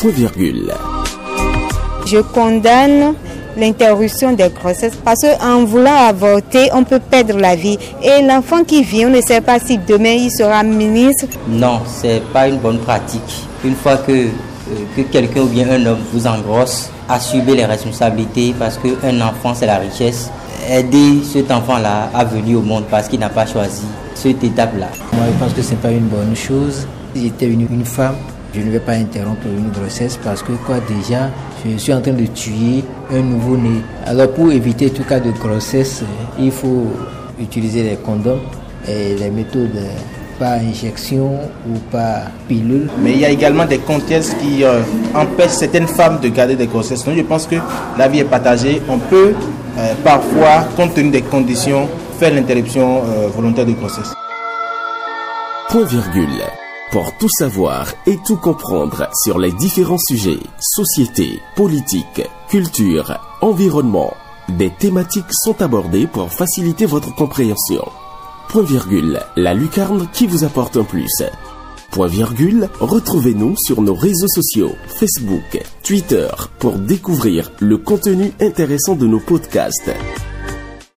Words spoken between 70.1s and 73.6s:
qui vous apporte un plus. Point virgule, retrouvez-nous